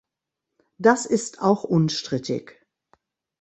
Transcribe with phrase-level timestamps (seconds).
[0.79, 2.57] Das ist auch unstrittig.